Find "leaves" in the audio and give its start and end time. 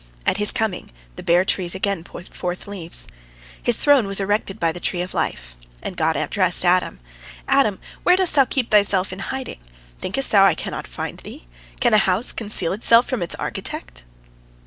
2.65-3.07